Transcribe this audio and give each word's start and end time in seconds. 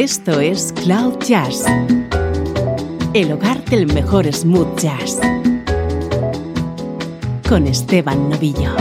Esto 0.00 0.38
es 0.38 0.72
Cloud 0.84 1.18
Jazz, 1.26 1.64
el 3.14 3.32
hogar 3.32 3.64
del 3.64 3.92
mejor 3.92 4.32
smooth 4.32 4.78
jazz, 4.78 5.18
con 7.48 7.66
Esteban 7.66 8.30
Novillo. 8.30 8.76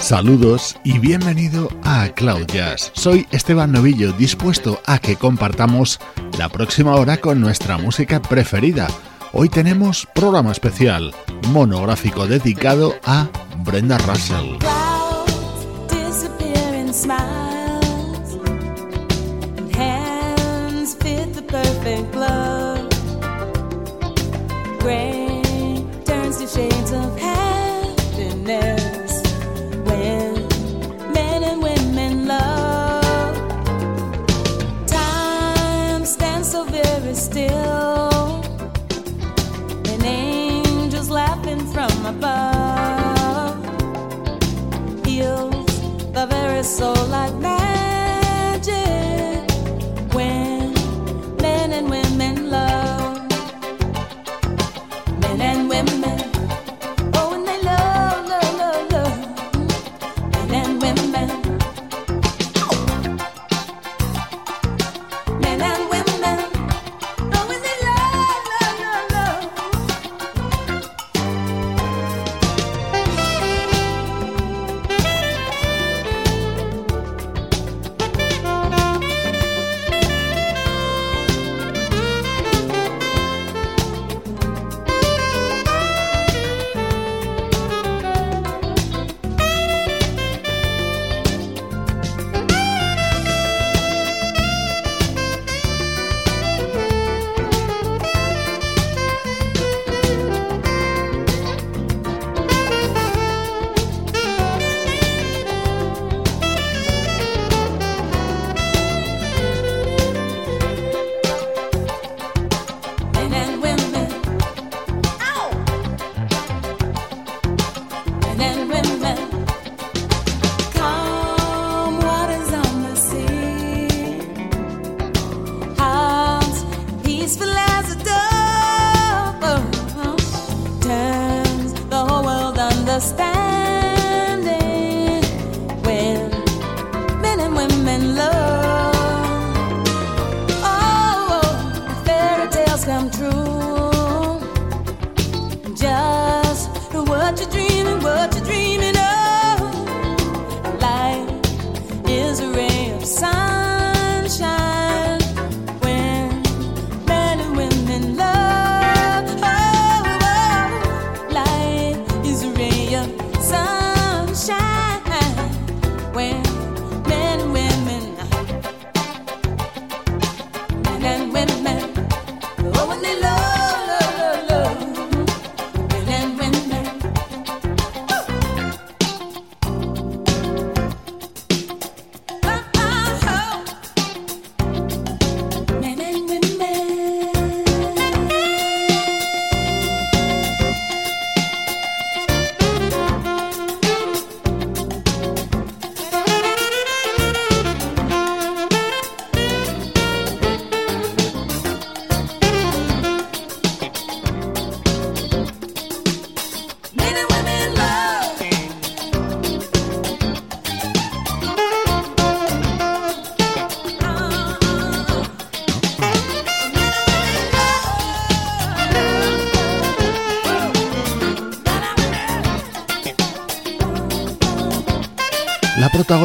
Saludos 0.00 0.78
y 0.84 1.00
bienvenido 1.00 1.68
a 1.82 2.08
Cloud 2.10 2.46
Jazz. 2.46 2.92
Soy 2.94 3.26
Esteban 3.32 3.72
Novillo, 3.72 4.12
dispuesto 4.12 4.80
a 4.86 5.00
que 5.00 5.16
compartamos 5.16 5.98
la 6.38 6.48
próxima 6.48 6.94
hora 6.94 7.16
con 7.16 7.40
nuestra 7.40 7.76
música 7.76 8.22
preferida. 8.22 8.86
Hoy 9.32 9.48
tenemos 9.48 10.06
programa 10.14 10.52
especial, 10.52 11.12
monográfico 11.46 12.26
dedicado 12.26 12.94
a 13.04 13.28
Brenda 13.64 13.98
Russell. 13.98 14.75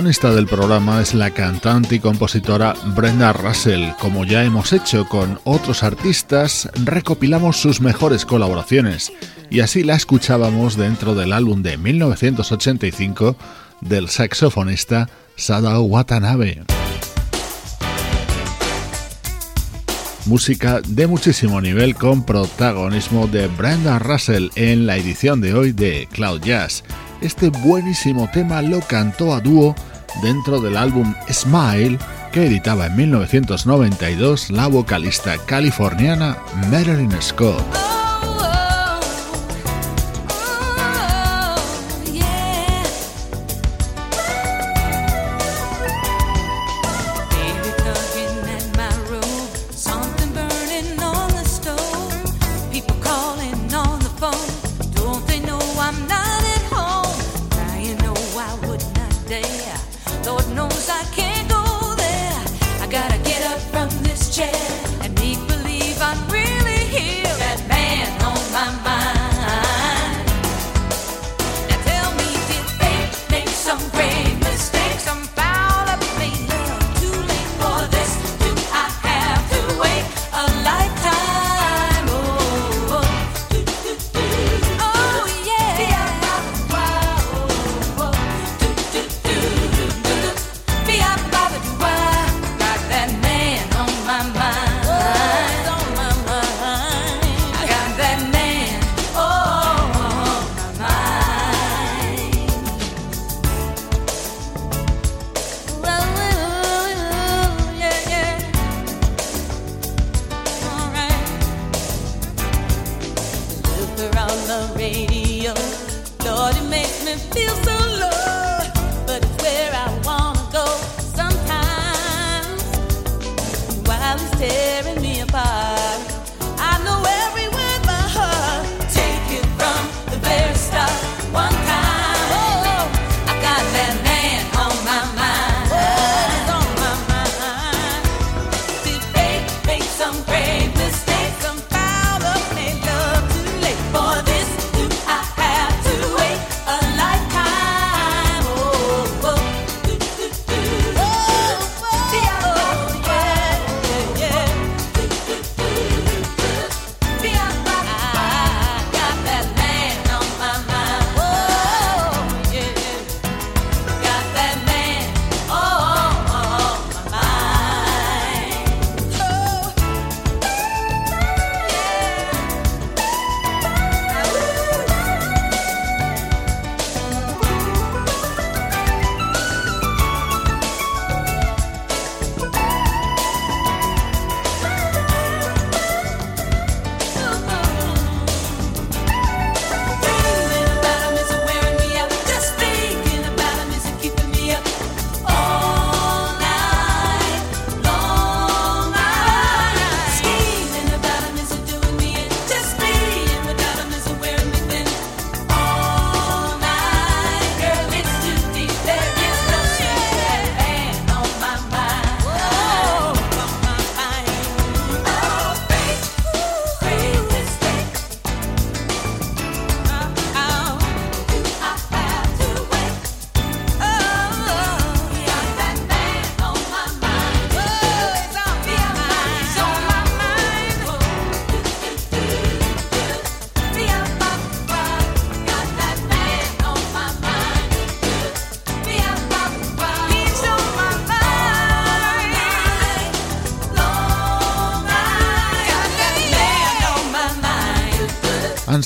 Protagonista 0.01 0.33
del 0.33 0.47
programa 0.47 0.99
es 0.99 1.13
la 1.13 1.29
cantante 1.29 1.93
y 1.93 1.99
compositora 1.99 2.73
Brenda 2.95 3.33
Russell. 3.33 3.91
Como 3.99 4.25
ya 4.25 4.43
hemos 4.43 4.73
hecho 4.73 5.07
con 5.07 5.39
otros 5.43 5.83
artistas, 5.83 6.67
recopilamos 6.85 7.57
sus 7.57 7.81
mejores 7.81 8.25
colaboraciones 8.25 9.13
y 9.51 9.59
así 9.59 9.83
la 9.83 9.93
escuchábamos 9.93 10.75
dentro 10.75 11.13
del 11.13 11.31
álbum 11.31 11.61
de 11.61 11.77
1985 11.77 13.35
del 13.81 14.09
saxofonista 14.09 15.07
Sadao 15.35 15.83
Watanabe. 15.83 16.63
Música 20.25 20.81
de 20.81 21.05
muchísimo 21.05 21.61
nivel 21.61 21.93
con 21.93 22.25
protagonismo 22.25 23.27
de 23.27 23.45
Brenda 23.49 23.99
Russell 23.99 24.49
en 24.55 24.87
la 24.87 24.97
edición 24.97 25.41
de 25.41 25.53
hoy 25.53 25.73
de 25.73 26.07
Cloud 26.11 26.41
Jazz. 26.41 26.83
Este 27.21 27.49
buenísimo 27.49 28.27
tema 28.33 28.63
lo 28.63 28.79
cantó 28.79 29.35
a 29.35 29.41
dúo 29.41 29.75
dentro 30.21 30.61
del 30.61 30.77
álbum 30.77 31.13
Smile 31.29 31.97
que 32.31 32.45
editaba 32.45 32.87
en 32.87 32.95
1992 32.95 34.51
la 34.51 34.67
vocalista 34.67 35.37
californiana 35.45 36.37
Marilyn 36.69 37.11
Scott. 37.21 37.90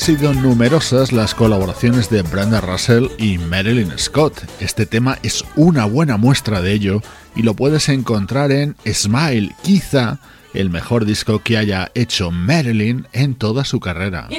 Sido 0.06 0.36
numerosas 0.36 1.12
las 1.12 1.34
colaboraciones 1.34 2.12
de 2.12 2.22
Brenda 2.22 2.62
Russell 2.62 3.08
y 3.18 3.40
Marilyn 3.40 3.92
Scott. 3.98 4.40
Este 4.60 4.86
tema 4.86 5.18
es 5.24 5.44
una 5.56 5.86
buena 5.86 6.16
muestra 6.16 6.62
de 6.62 6.74
ello 6.74 7.02
y 7.36 7.42
lo 7.42 7.56
puedes 7.56 7.90
encontrar 7.90 8.52
en 8.52 8.76
Smile, 8.86 9.56
quizá 9.64 10.20
el 10.54 10.70
mejor 10.70 11.06
disco 11.06 11.40
que 11.40 11.58
haya 11.58 11.92
hecho 11.96 12.30
Marilyn 12.30 13.08
en 13.14 13.34
toda 13.34 13.66
su 13.66 13.80
carrera. 13.80 14.30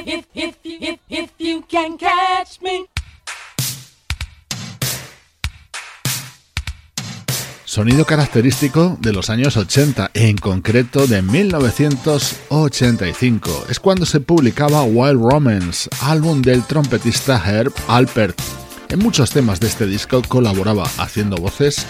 Sonido 7.76 8.06
característico 8.06 8.96
de 9.02 9.12
los 9.12 9.28
años 9.28 9.58
80, 9.58 10.12
en 10.14 10.38
concreto 10.38 11.06
de 11.06 11.20
1985. 11.20 13.66
Es 13.68 13.78
cuando 13.78 14.06
se 14.06 14.20
publicaba 14.20 14.82
Wild 14.82 15.20
Romance, 15.20 15.90
álbum 16.00 16.40
del 16.40 16.64
trompetista 16.64 17.38
Herb 17.44 17.74
Alpert. 17.86 18.40
En 18.88 19.00
muchos 19.00 19.30
temas 19.30 19.60
de 19.60 19.66
este 19.66 19.84
disco 19.84 20.22
colaboraba 20.26 20.84
haciendo 20.96 21.36
voces 21.36 21.84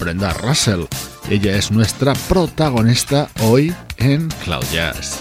Brenda 0.00 0.32
Russell. 0.32 0.84
Ella 1.28 1.54
es 1.54 1.70
nuestra 1.70 2.14
protagonista 2.30 3.28
hoy 3.42 3.74
en 3.98 4.28
Cloud 4.42 4.64
Jazz. 4.72 5.20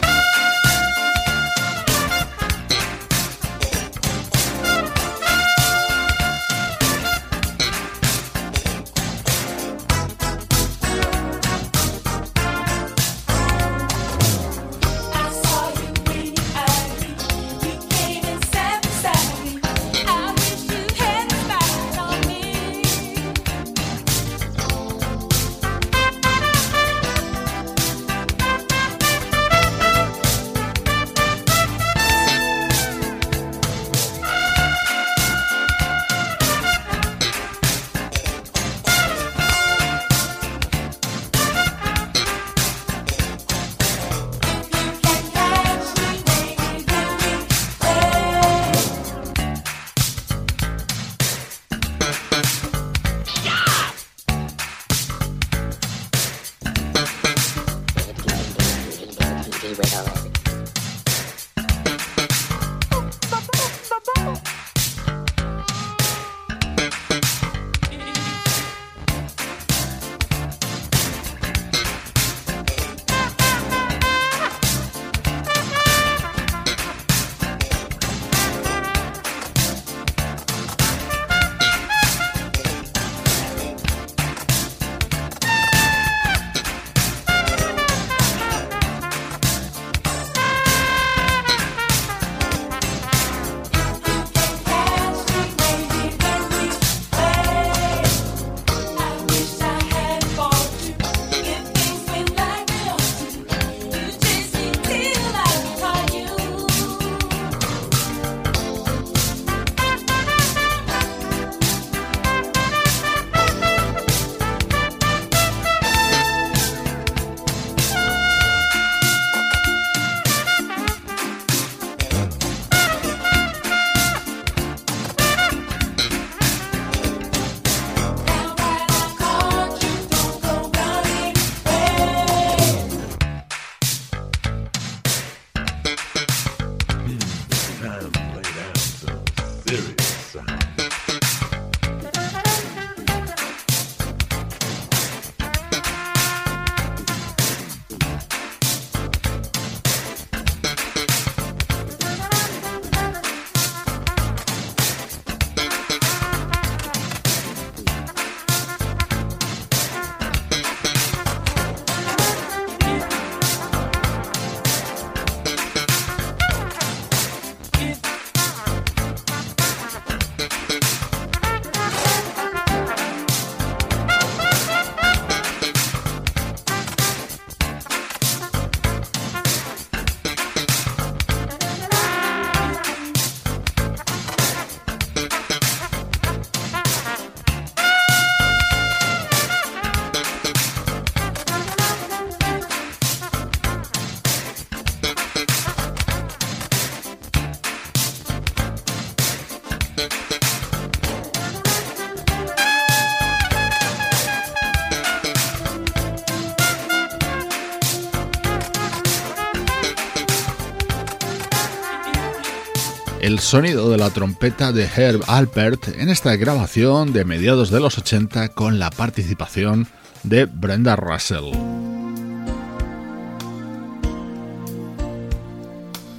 El 213.26 213.40
sonido 213.40 213.90
de 213.90 213.98
la 213.98 214.12
trompeta 214.12 214.72
de 214.72 214.84
Herb 214.84 215.24
Alpert 215.26 215.88
en 215.98 216.10
esta 216.10 216.36
grabación 216.36 217.12
de 217.12 217.26
mediados 217.26 217.72
de 217.72 217.80
los 217.80 217.98
80 217.98 218.50
con 218.50 218.78
la 218.78 218.92
participación 218.92 219.88
de 220.22 220.46
Brenda 220.46 220.96
Russell. 220.96 221.46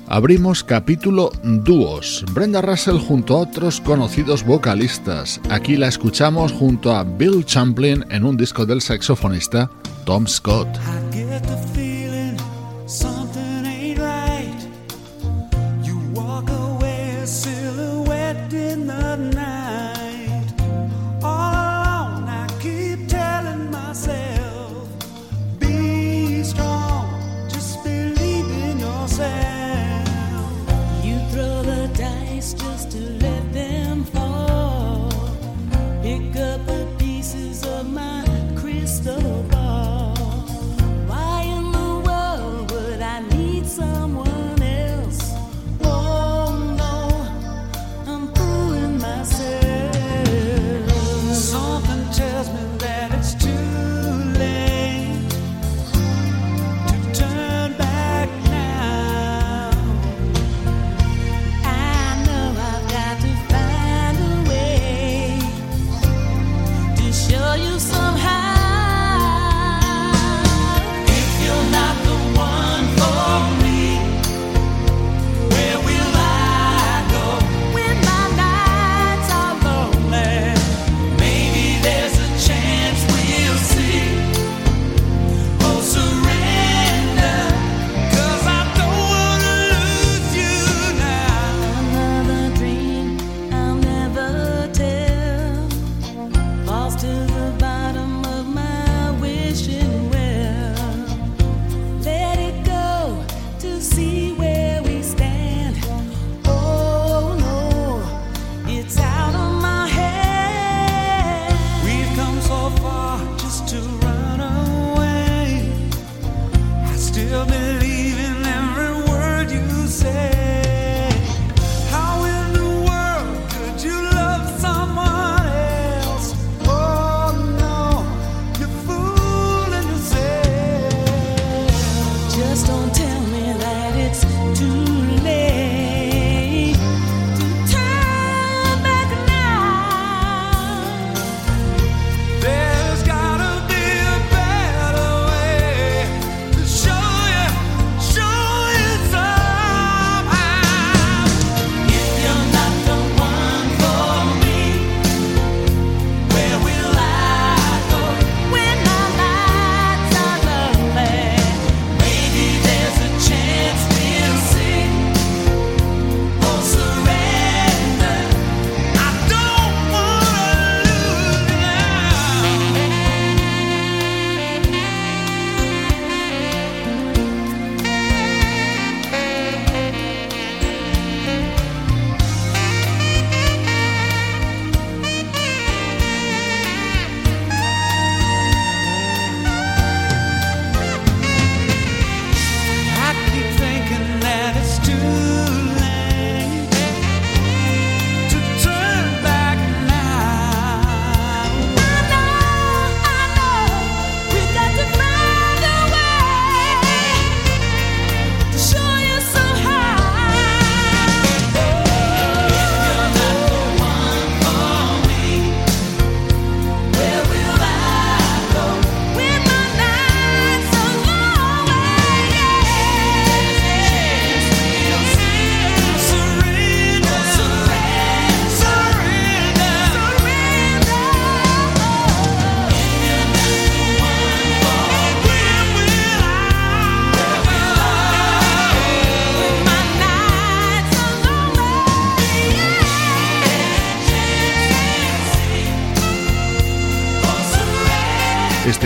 Abrimos 0.08 0.64
capítulo 0.64 1.30
dúos. 1.44 2.24
Brenda 2.32 2.60
Russell 2.60 2.98
junto 2.98 3.36
a 3.36 3.42
otros 3.42 3.80
conocidos 3.80 4.44
vocalistas. 4.44 5.40
Aquí 5.48 5.76
la 5.76 5.86
escuchamos 5.86 6.50
junto 6.50 6.92
a 6.92 7.04
Bill 7.04 7.44
Champlin 7.44 8.04
en 8.10 8.24
un 8.24 8.36
disco 8.36 8.66
del 8.66 8.80
saxofonista 8.80 9.70
Tom 10.04 10.26
Scott. 10.26 10.66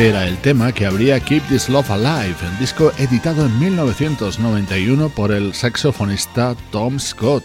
Este 0.01 0.09
era 0.09 0.27
el 0.27 0.39
tema 0.39 0.73
que 0.73 0.87
abría 0.87 1.21
Keep 1.21 1.49
This 1.49 1.69
Love 1.69 1.91
Alive, 1.91 2.35
el 2.51 2.59
disco 2.59 2.91
editado 2.97 3.45
en 3.45 3.59
1991 3.59 5.11
por 5.11 5.31
el 5.31 5.53
saxofonista 5.53 6.57
Tom 6.73 6.99
Scott, 6.99 7.45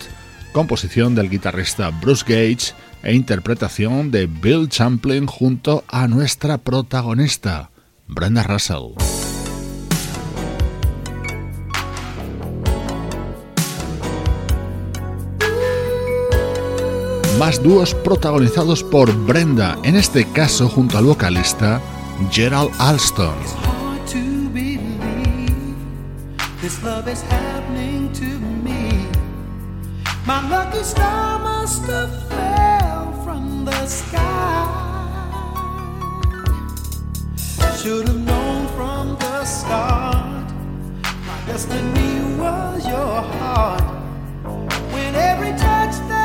composición 0.54 1.16
del 1.16 1.30
guitarrista 1.30 1.90
Bruce 1.90 2.24
Gage 2.26 2.74
e 3.04 3.14
interpretación 3.14 4.10
de 4.10 4.28
Bill 4.28 4.70
Champlin 4.70 5.26
junto 5.26 5.84
a 5.90 6.08
nuestra 6.08 6.58
protagonista, 6.58 7.72
Brenda 8.08 8.44
Russell. 8.44 8.94
Más 17.38 17.62
dúos 17.62 17.94
protagonizados 17.96 18.82
por 18.82 19.14
Brenda, 19.26 19.78
en 19.84 19.98
este 19.98 20.24
caso 20.32 20.70
junto 20.70 20.98
al 20.98 21.04
vocalista 21.04 21.82
Gerald 22.30 22.74
Alston. 22.80 23.36
This 26.62 26.82
love 26.84 27.08
is 27.08 27.22
happening 27.22 28.12
to 28.14 28.26
me. 28.66 29.08
My 30.26 30.42
lucky 30.50 30.82
star 30.82 31.38
must 31.38 31.84
have 31.84 32.28
fell 32.28 33.14
from 33.24 33.66
the 33.66 33.86
sky. 33.86 34.66
Should 37.78 38.08
have 38.08 38.26
known 38.26 38.68
from 38.70 39.16
the 39.20 39.46
start. 39.46 40.52
My 41.28 41.40
destiny 41.46 42.36
was 42.40 42.88
your 42.88 43.22
heart. 43.38 43.84
When 44.92 45.14
every 45.14 45.52
touch 45.52 45.96
that 46.10 46.25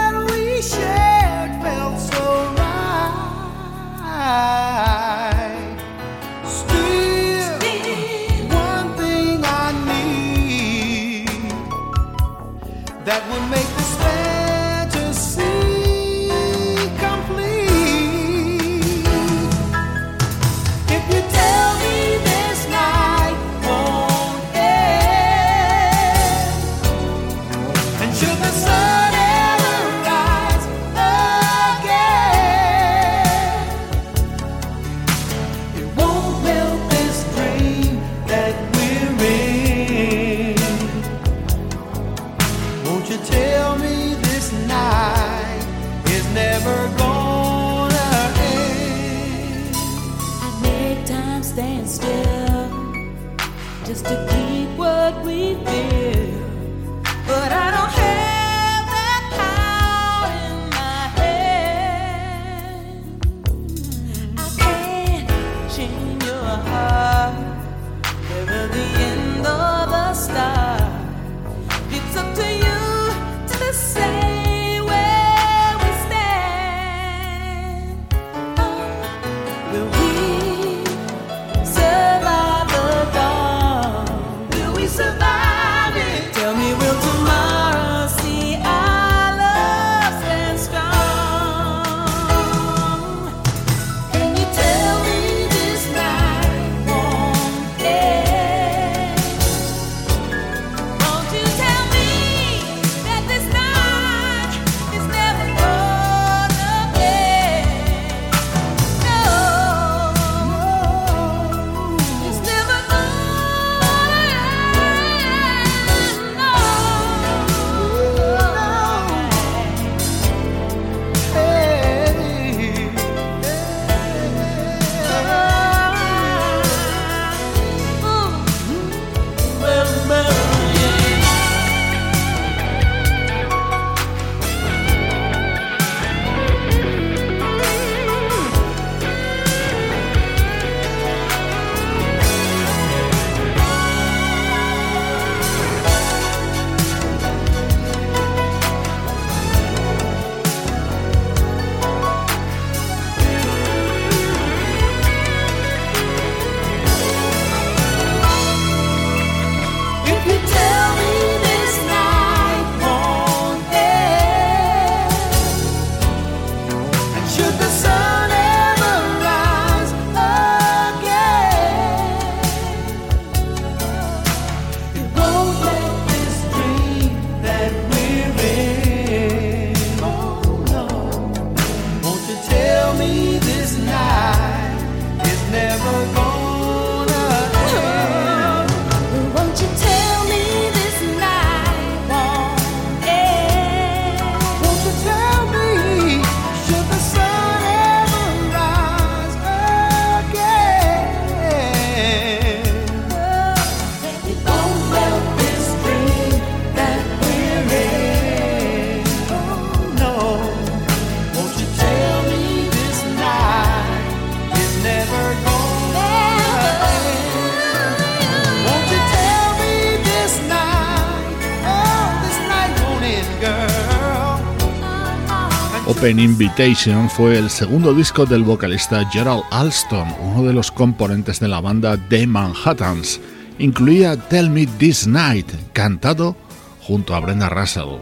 Open 226.00 226.18
Invitation 226.18 227.10
fue 227.10 227.36
el 227.36 227.50
segundo 227.50 227.92
disco 227.92 228.24
del 228.24 228.42
vocalista 228.42 229.06
Gerald 229.10 229.42
Alston, 229.50 230.08
uno 230.22 230.44
de 230.44 230.54
los 230.54 230.70
componentes 230.70 231.40
de 231.40 231.48
la 231.48 231.60
banda 231.60 231.98
The 232.08 232.26
Manhattans. 232.26 233.20
Incluía 233.58 234.16
Tell 234.16 234.48
Me 234.48 234.66
This 234.66 235.06
Night, 235.06 235.52
cantado 235.74 236.36
junto 236.80 237.14
a 237.14 237.20
Brenda 237.20 237.50
Russell. 237.50 237.98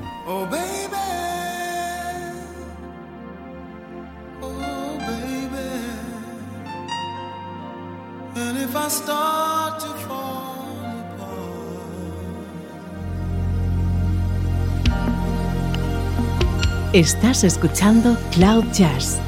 Estás 16.99 17.45
escuchando 17.45 18.19
Cloud 18.33 18.65
Jazz 18.73 19.21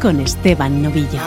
con 0.00 0.18
Esteban 0.18 0.82
Novillo. 0.82 1.20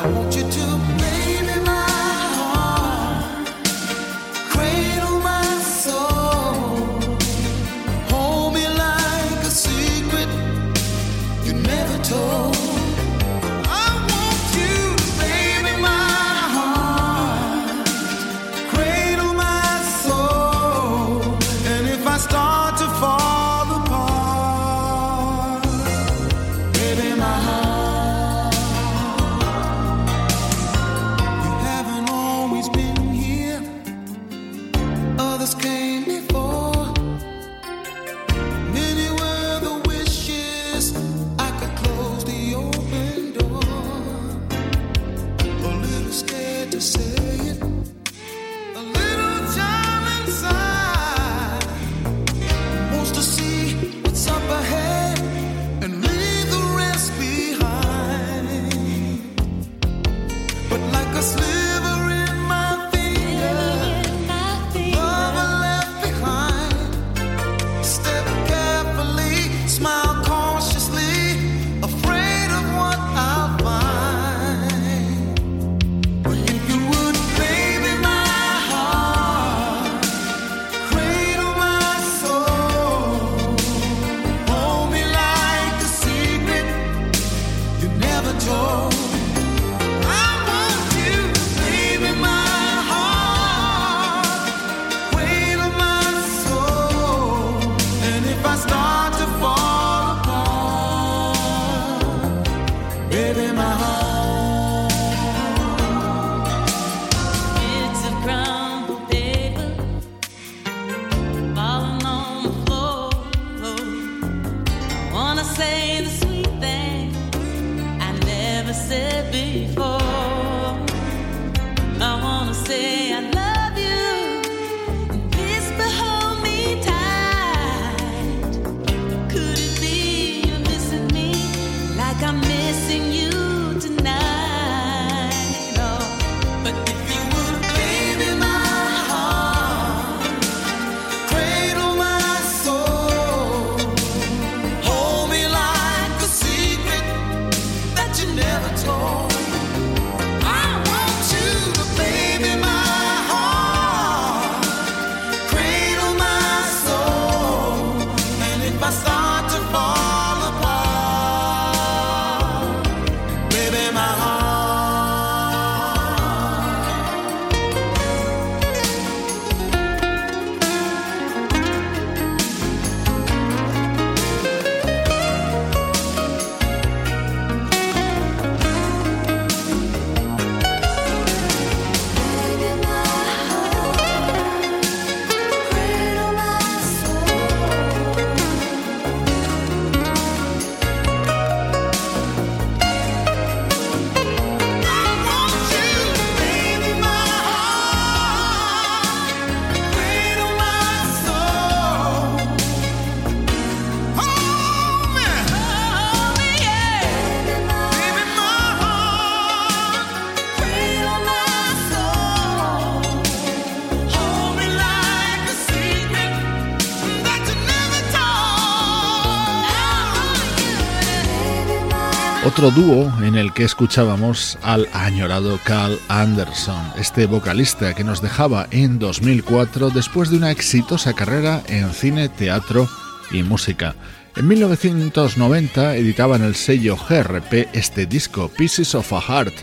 Otro 222.62 222.82
dúo 222.84 223.24
en 223.24 223.38
el 223.38 223.54
que 223.54 223.64
escuchábamos 223.64 224.60
al 224.62 224.88
añorado 224.94 225.60
Carl 225.64 225.98
Anderson, 226.10 226.80
este 226.96 227.26
vocalista 227.26 227.96
que 227.96 228.04
nos 228.04 228.22
dejaba 228.22 228.68
en 228.70 229.00
2004 229.00 229.90
después 229.90 230.30
de 230.30 230.38
una 230.38 230.52
exitosa 230.52 231.14
carrera 231.14 231.64
en 231.68 231.90
cine, 231.92 232.30
teatro 232.30 232.88
y 233.32 233.42
música. 233.42 233.96
En 234.36 234.48
1990 234.48 235.96
editaba 235.96 236.36
en 236.36 236.44
el 236.44 236.54
sello 236.54 236.98
GRP 236.98 237.68
este 237.74 238.06
disco 238.06 238.52
Pieces 238.56 238.94
of 238.94 239.12
a 239.12 239.22
Heart, 239.22 239.56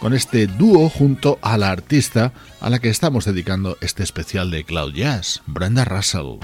con 0.00 0.14
este 0.14 0.46
dúo 0.46 0.88
junto 0.88 1.40
a 1.42 1.58
la 1.58 1.72
artista 1.72 2.32
a 2.60 2.70
la 2.70 2.78
que 2.78 2.90
estamos 2.90 3.24
dedicando 3.24 3.78
este 3.80 4.04
especial 4.04 4.52
de 4.52 4.62
Cloud 4.62 4.94
Jazz, 4.94 5.42
Brenda 5.46 5.84
Russell. 5.84 6.38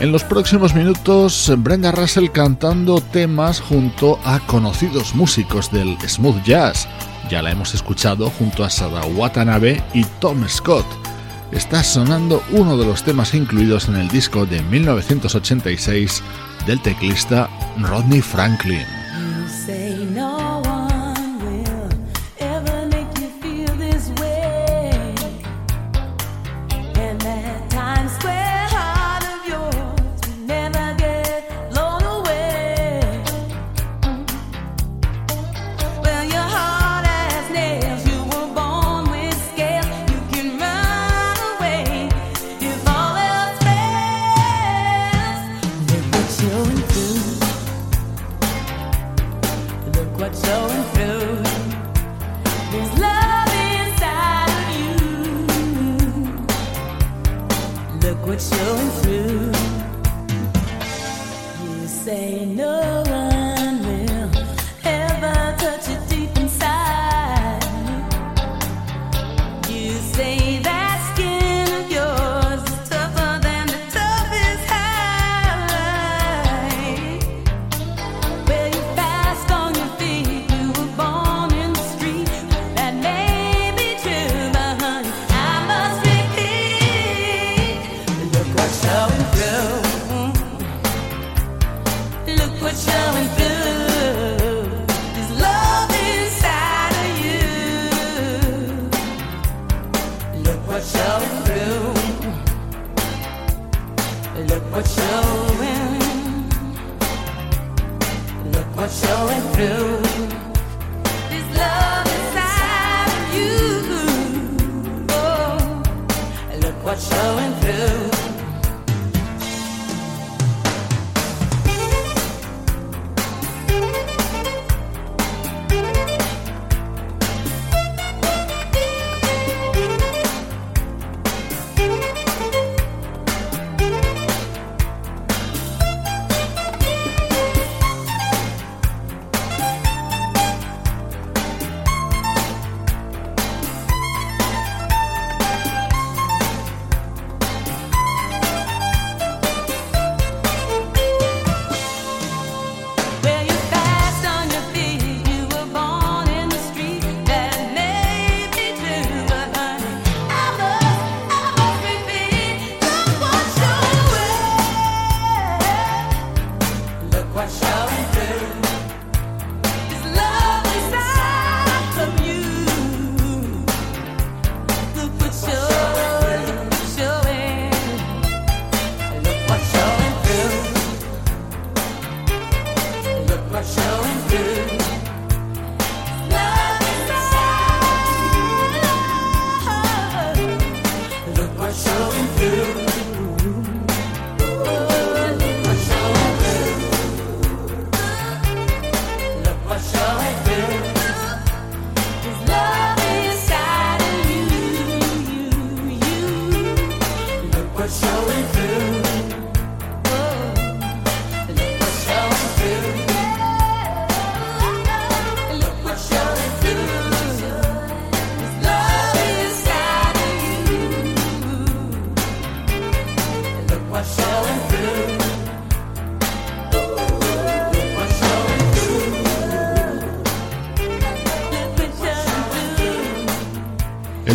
En 0.00 0.12
los 0.12 0.22
próximos 0.22 0.76
minutos, 0.76 1.52
Brenda 1.58 1.90
Russell 1.90 2.28
cantando 2.30 3.00
temas 3.00 3.60
junto 3.60 4.20
a 4.24 4.38
conocidos 4.38 5.12
músicos 5.16 5.72
del 5.72 5.98
smooth 6.00 6.40
jazz. 6.44 6.86
Ya 7.28 7.42
la 7.42 7.50
hemos 7.50 7.74
escuchado 7.74 8.30
junto 8.30 8.62
a 8.62 8.70
Sada 8.70 9.04
Watanabe 9.04 9.82
y 9.94 10.04
Tom 10.20 10.46
Scott. 10.48 10.86
Está 11.50 11.82
sonando 11.82 12.44
uno 12.52 12.76
de 12.76 12.86
los 12.86 13.02
temas 13.02 13.34
incluidos 13.34 13.88
en 13.88 13.96
el 13.96 14.08
disco 14.08 14.46
de 14.46 14.62
1986 14.62 16.22
del 16.64 16.80
teclista 16.80 17.50
Rodney 17.78 18.20
Franklin. 18.20 18.97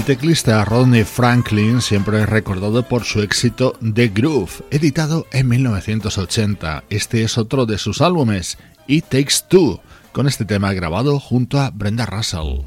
El 0.03 0.17
teclista 0.17 0.65
Rodney 0.65 1.05
Franklin 1.05 1.79
siempre 1.79 2.21
es 2.21 2.27
recordado 2.27 2.83
por 2.83 3.05
su 3.05 3.21
éxito 3.21 3.77
The 3.93 4.09
Groove, 4.09 4.51
editado 4.69 5.27
en 5.31 5.47
1980. 5.47 6.83
Este 6.89 7.23
es 7.23 7.37
otro 7.37 7.65
de 7.65 7.77
sus 7.77 8.01
álbumes, 8.01 8.57
It 8.85 9.05
Takes 9.05 9.35
Two, 9.47 9.79
con 10.11 10.27
este 10.27 10.43
tema 10.43 10.73
grabado 10.73 11.21
junto 11.21 11.57
a 11.57 11.69
Brenda 11.69 12.05
Russell. 12.05 12.65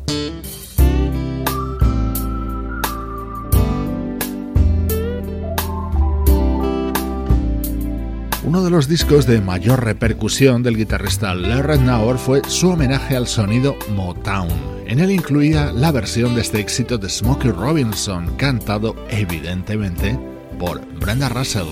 Uno 8.44 8.64
de 8.64 8.70
los 8.70 8.88
discos 8.88 9.26
de 9.26 9.42
mayor 9.42 9.84
repercusión 9.84 10.62
del 10.62 10.78
guitarrista 10.78 11.34
Larry 11.34 11.80
Nauer 11.80 12.16
fue 12.16 12.40
su 12.48 12.70
homenaje 12.70 13.14
al 13.14 13.26
sonido 13.26 13.76
Motown. 13.90 14.75
En 14.86 15.00
él 15.00 15.10
incluía 15.10 15.72
la 15.72 15.90
versión 15.90 16.36
de 16.36 16.42
este 16.42 16.60
éxito 16.60 16.96
de 16.96 17.08
Smokey 17.08 17.50
Robinson, 17.50 18.36
cantado 18.36 18.94
evidentemente 19.10 20.16
por 20.60 20.80
Brenda 21.00 21.28
Russell. 21.28 21.66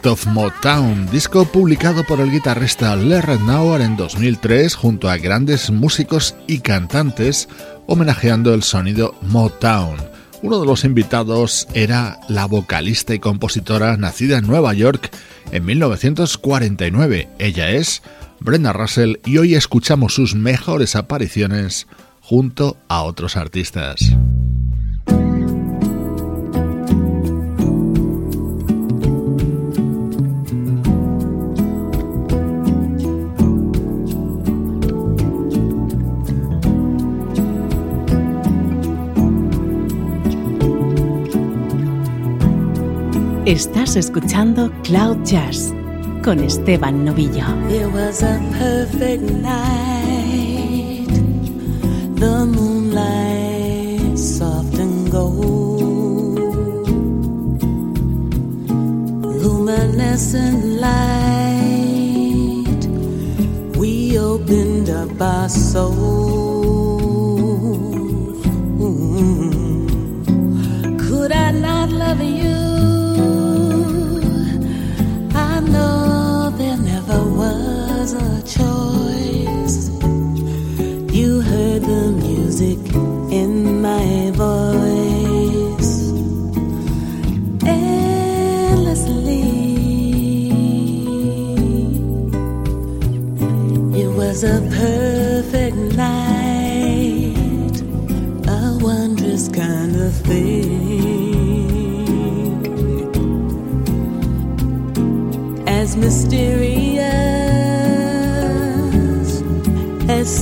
Twist 0.00 0.06
of 0.06 0.26
Motown, 0.32 1.10
disco 1.10 1.44
publicado 1.44 2.04
por 2.04 2.20
el 2.20 2.30
guitarrista 2.30 2.96
Larry 2.96 3.38
Nauer 3.40 3.82
en 3.82 3.96
2003 3.96 4.74
junto 4.74 5.10
a 5.10 5.18
grandes 5.18 5.70
músicos 5.70 6.36
y 6.46 6.60
cantantes 6.60 7.48
homenajeando 7.86 8.54
el 8.54 8.62
sonido 8.62 9.14
Motown. 9.22 9.96
Uno 10.42 10.60
de 10.60 10.66
los 10.66 10.84
invitados 10.84 11.66
era 11.74 12.18
la 12.28 12.46
vocalista 12.46 13.14
y 13.14 13.18
compositora 13.18 13.96
nacida 13.96 14.38
en 14.38 14.46
Nueva 14.46 14.72
York 14.72 15.10
en 15.52 15.64
1949. 15.66 17.28
Ella 17.38 17.70
es 17.70 18.02
Brenda 18.38 18.72
Russell 18.72 19.16
y 19.26 19.38
hoy 19.38 19.54
escuchamos 19.54 20.14
sus 20.14 20.34
mejores 20.34 20.96
apariciones 20.96 21.86
junto 22.22 22.78
a 22.88 23.02
otros 23.02 23.36
artistas. 23.36 24.09
Estás 43.50 43.96
escuchando 43.96 44.70
Cloud 44.84 45.24
Jazz 45.24 45.74
con 46.22 46.38
Esteban 46.38 47.04
Novillo. 47.04 47.44
It 47.68 47.92
was 47.92 48.22
a 48.22 48.38
perfect 48.56 49.28
night. 49.42 51.08
The 52.14 52.46
moonlight 52.46 54.16
soft 54.16 54.78
and 54.78 55.10
gold. 55.10 56.38
Luminescent 59.42 60.78
light. 60.80 61.66
We 63.76 64.16
opened 64.16 64.90
up 64.90 65.20
our 65.20 65.48
souls. 65.48 66.39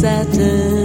satin 0.01 0.78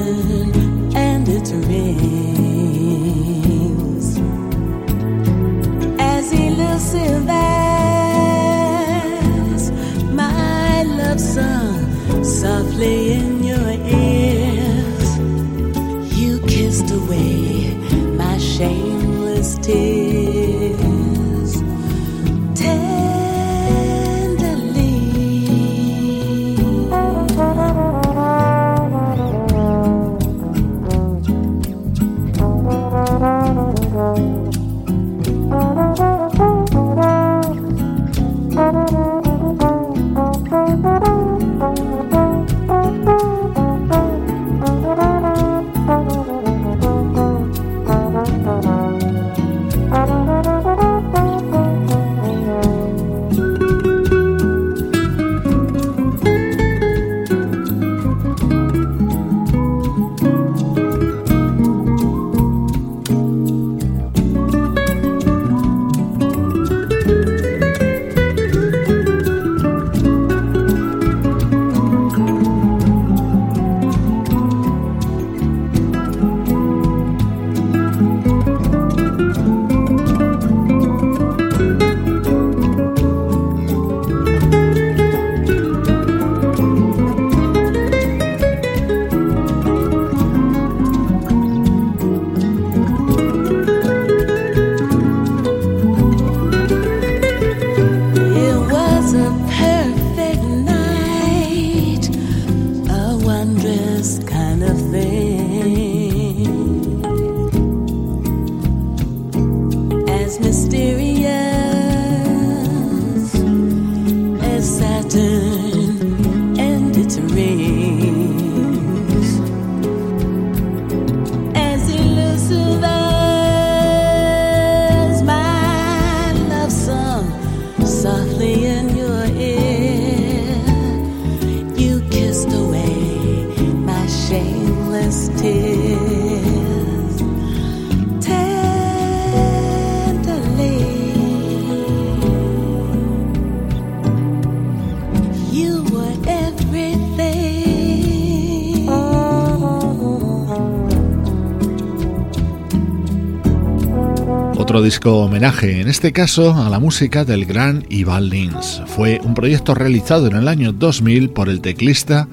disco 154.82 155.19
homenaje, 155.19 155.82
en 155.82 155.88
este 155.88 156.11
caso 156.11 156.55
a 156.55 156.69
la 156.69 156.80
música 156.80 157.26
del 157.26 157.45
gran 157.45 157.86
Ivan 157.89 158.30
Lins. 158.30 158.82
Fue 158.88 159.19
un 159.24 159.34
proyecto 159.34 159.76
realizado 159.76 160.28
en 160.28 160.36
el 160.36 160.47
año 160.47 160.71
2000 160.71 161.30
por 161.30 161.49
el 161.49 161.61
teclista 161.61 162.28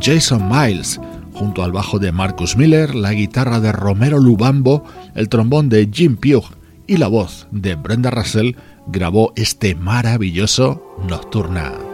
Jason 0.00 0.48
Miles, 0.48 1.00
junto 1.34 1.62
al 1.62 1.72
bajo 1.72 1.98
de 1.98 2.10
Marcus 2.12 2.56
Miller, 2.56 2.94
la 2.94 3.12
guitarra 3.12 3.60
de 3.60 3.72
Romero 3.72 4.18
Lubambo, 4.18 4.84
el 5.14 5.28
trombón 5.28 5.68
de 5.68 5.88
Jim 5.92 6.16
Pugh 6.16 6.46
y 6.86 6.96
la 6.96 7.08
voz 7.08 7.46
de 7.50 7.74
Brenda 7.74 8.10
Russell, 8.10 8.54
grabó 8.86 9.32
este 9.36 9.74
maravilloso 9.74 10.96
Nocturna. 11.06 11.91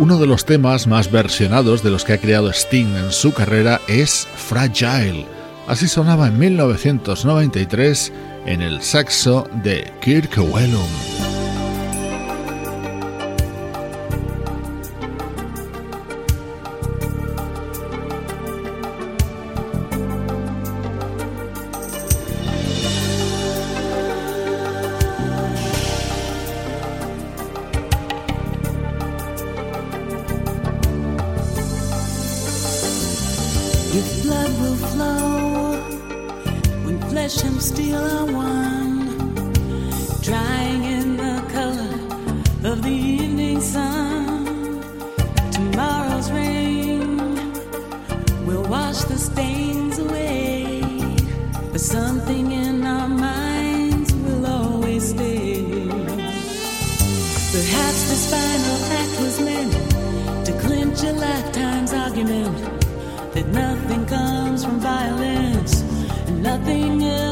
Uno 0.00 0.16
de 0.16 0.26
los 0.26 0.46
temas 0.46 0.86
más 0.86 1.10
versionados 1.10 1.82
de 1.82 1.90
los 1.90 2.06
que 2.06 2.14
ha 2.14 2.18
creado 2.18 2.48
Sting 2.48 2.96
en 2.96 3.12
su 3.12 3.34
carrera 3.34 3.82
es 3.86 4.26
Fragile. 4.34 5.26
Así 5.66 5.88
sonaba 5.88 6.28
en 6.28 6.38
1993 6.38 8.10
en 8.46 8.62
el 8.62 8.80
saxo 8.80 9.46
de 9.62 9.92
Kirk 10.00 10.38
Whelan. 10.38 11.39
that 63.42 63.52
nothing 63.52 64.04
comes 64.06 64.64
from 64.64 64.80
violence 64.80 65.80
and 66.26 66.42
nothing 66.42 67.02
else. 67.04 67.29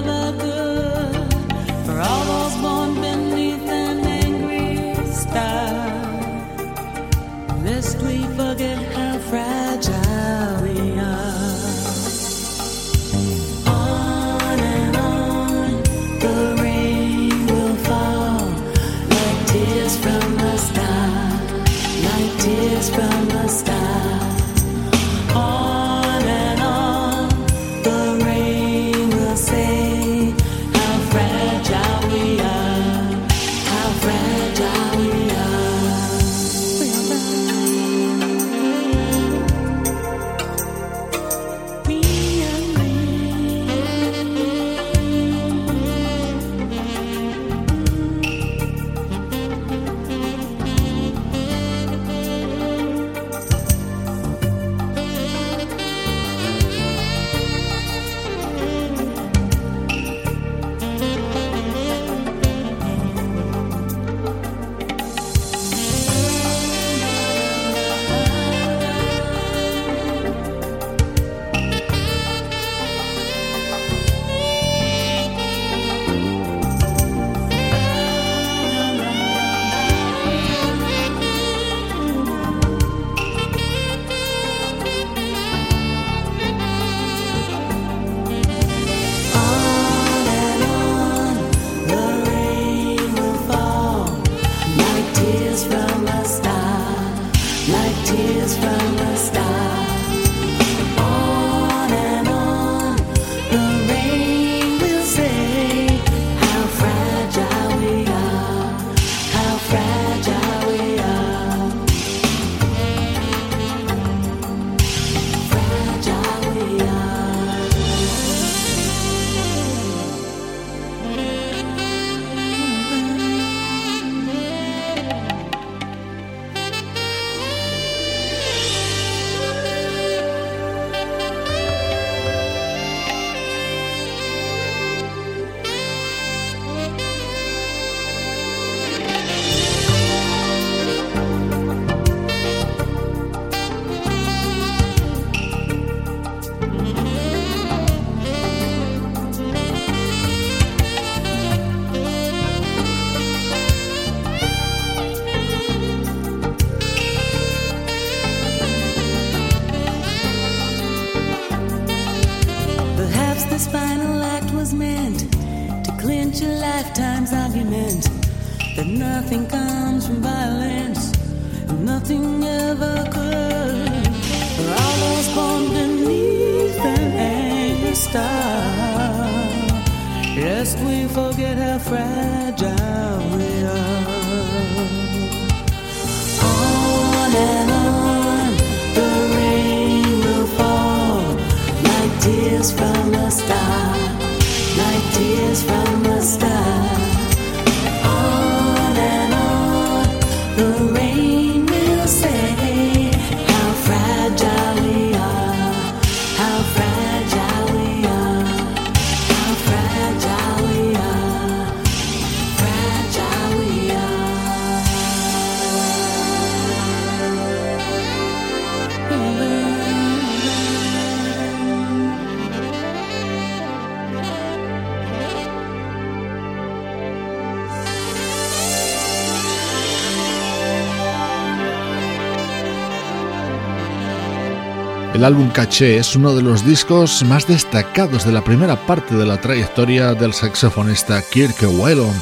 El 235.18 235.24
álbum 235.24 235.50
Caché 235.50 235.98
es 235.98 236.14
uno 236.14 236.32
de 236.32 236.42
los 236.42 236.64
discos 236.64 237.24
más 237.24 237.48
destacados 237.48 238.24
de 238.24 238.30
la 238.30 238.44
primera 238.44 238.76
parte 238.86 239.16
de 239.16 239.26
la 239.26 239.40
trayectoria 239.40 240.14
del 240.14 240.32
saxofonista 240.32 241.20
Kirk 241.32 241.56
Whelan 241.60 242.14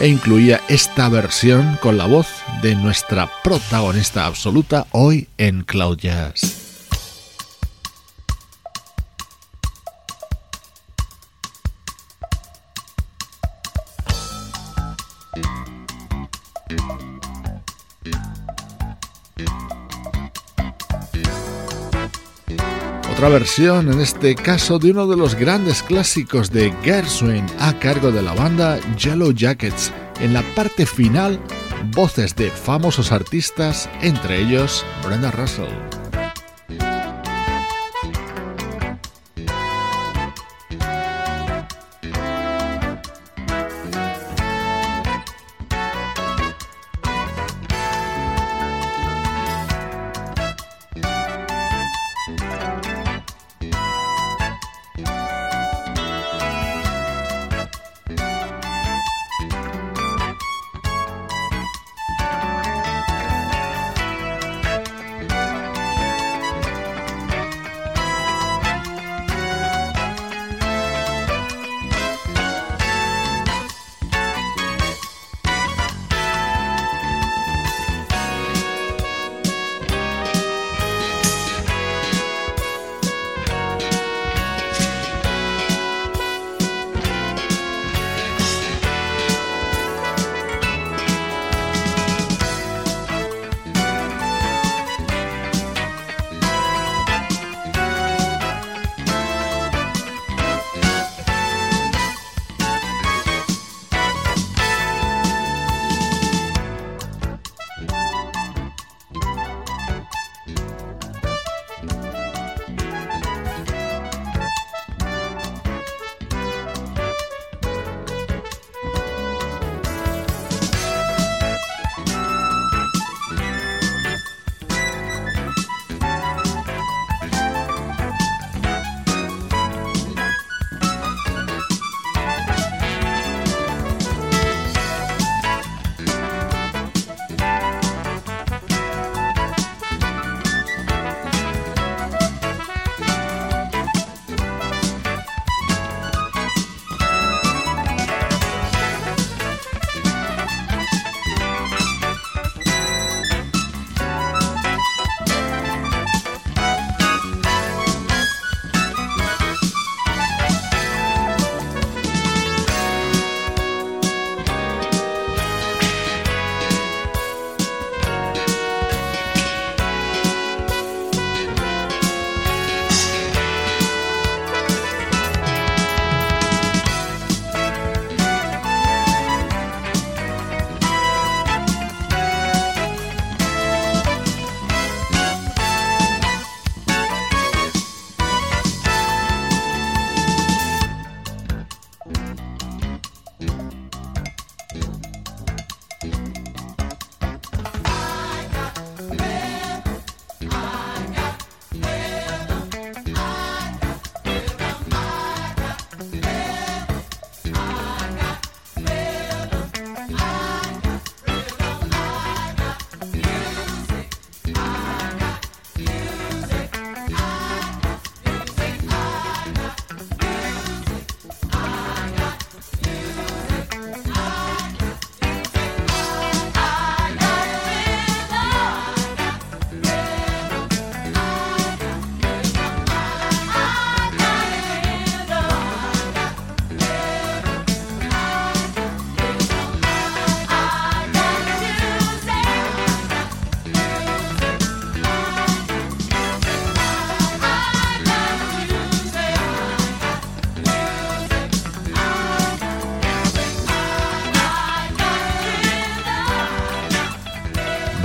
e 0.00 0.08
incluía 0.08 0.60
esta 0.68 1.08
versión 1.08 1.78
con 1.80 1.96
la 1.96 2.06
voz 2.06 2.26
de 2.60 2.74
nuestra 2.74 3.30
protagonista 3.44 4.26
absoluta 4.26 4.84
hoy 4.90 5.28
en 5.38 5.62
Cloud. 5.62 6.00
Otra 23.20 23.28
versión, 23.28 23.92
en 23.92 24.00
este 24.00 24.34
caso, 24.34 24.78
de 24.78 24.92
uno 24.92 25.06
de 25.06 25.14
los 25.14 25.34
grandes 25.34 25.82
clásicos 25.82 26.50
de 26.50 26.72
Gershwin 26.82 27.44
a 27.58 27.78
cargo 27.78 28.10
de 28.10 28.22
la 28.22 28.32
banda 28.32 28.80
Yellow 28.96 29.32
Jackets. 29.32 29.92
En 30.20 30.32
la 30.32 30.42
parte 30.54 30.86
final, 30.86 31.38
voces 31.94 32.34
de 32.34 32.50
famosos 32.50 33.12
artistas, 33.12 33.90
entre 34.00 34.40
ellos 34.40 34.86
Brenda 35.04 35.30
Russell. 35.32 35.99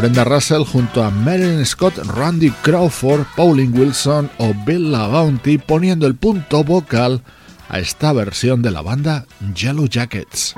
Brenda 0.06 0.24
Russell 0.24 0.64
junto 0.66 1.04
a 1.04 1.10
Marilyn 1.10 1.66
Scott, 1.66 1.98
Randy 2.16 2.52
Crawford, 2.62 3.26
Pauline 3.36 3.76
Wilson 3.76 4.30
o 4.38 4.54
Bill 4.54 4.92
LaBounty 4.92 5.58
poniendo 5.58 6.06
el 6.06 6.14
punto 6.14 6.64
vocal 6.64 7.24
a 7.70 7.80
esta 7.80 8.14
versión 8.14 8.62
de 8.62 8.70
la 8.70 8.84
banda 8.84 9.26
Yellow 9.56 9.88
Jackets. 9.88 10.54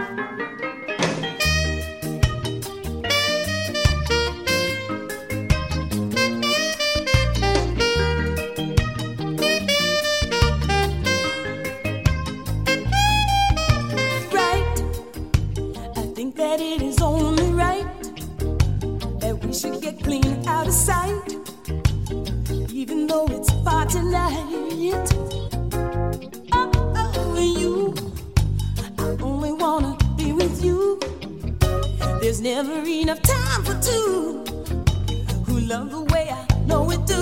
clean 20.07 20.47
out 20.47 20.65
of 20.67 20.73
sight. 20.73 21.35
Even 22.71 23.07
though 23.07 23.27
it's 23.27 23.51
far 23.65 23.85
tonight. 23.85 25.07
Oh, 26.53 27.35
you. 27.57 27.93
I 28.99 29.09
only 29.21 29.51
wanna 29.51 29.97
be 30.15 30.31
with 30.31 30.63
you. 30.63 30.97
There's 32.21 32.39
never 32.39 32.75
enough 33.01 33.21
time 33.21 33.61
for 33.65 33.77
two 33.81 34.45
who 35.45 35.59
love 35.73 35.91
the 35.91 36.03
way 36.13 36.25
I 36.39 36.43
know 36.69 36.89
it 36.95 37.05
do. 37.05 37.21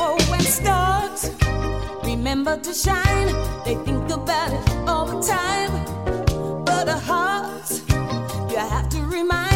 Oh, 0.00 0.16
when 0.30 0.40
stars 0.40 1.30
remember 2.04 2.56
to 2.56 2.72
shine, 2.72 3.28
they 3.66 3.74
think 3.84 4.08
about 4.10 4.50
it 4.58 4.66
all 4.88 5.04
the 5.12 5.20
time. 5.36 5.72
But 6.64 6.88
a 6.88 6.98
heart, 7.08 7.68
you 8.50 8.56
have 8.56 8.88
to 8.88 9.02
remind. 9.02 9.55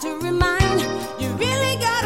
to 0.00 0.18
remind 0.18 0.80
you 1.20 1.28
really 1.36 1.76
got 1.76 2.03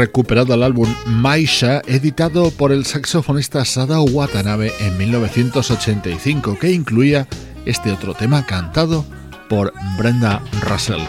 recuperado 0.00 0.54
el 0.54 0.62
álbum 0.62 0.88
Maisha, 1.04 1.82
editado 1.86 2.50
por 2.52 2.72
el 2.72 2.86
saxofonista 2.86 3.66
Sadao 3.66 4.04
Watanabe 4.04 4.72
en 4.80 4.96
1985, 4.96 6.58
que 6.58 6.72
incluía 6.72 7.28
este 7.66 7.92
otro 7.92 8.14
tema 8.14 8.46
cantado 8.46 9.04
por 9.50 9.74
Brenda 9.98 10.42
Russell. 10.62 11.02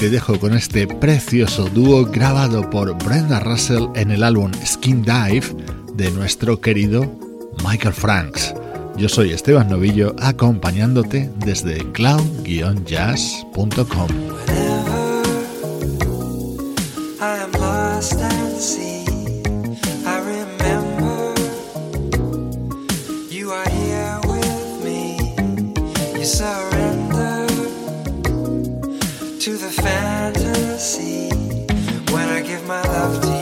Te 0.00 0.08
dejo 0.08 0.40
con 0.40 0.54
este 0.54 0.86
precioso 0.86 1.68
dúo 1.68 2.06
grabado 2.06 2.70
por 2.70 2.96
Brenda 3.04 3.38
Russell 3.38 3.88
en 3.94 4.12
el 4.12 4.22
álbum 4.22 4.50
Skin 4.64 5.02
Dive 5.02 5.44
de 5.94 6.10
nuestro 6.10 6.62
querido 6.62 7.25
Michael 7.62 7.92
Franks. 7.92 8.54
Yo 8.96 9.08
soy 9.08 9.32
Esteban 9.32 9.68
Novillo 9.68 10.16
acompañándote 10.18 11.30
desde 11.36 11.78
cloud-jazz.com. 11.92 14.08
to 29.46 29.56
the 29.58 29.70
fantasy 29.70 31.28
when 32.12 32.28
I 32.28 32.42
give 32.42 32.66
my 32.66 32.82
love 32.82 33.22
to 33.22 33.28
you. 33.28 33.35